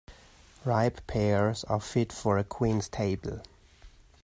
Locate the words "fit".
1.79-2.11